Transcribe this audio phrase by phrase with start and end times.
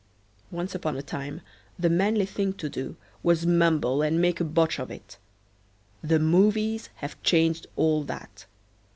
[0.49, 1.41] Once upon a time
[1.77, 5.19] the manly thing to do was mumble and make a botch of it.
[6.01, 8.47] The movies have changed all that.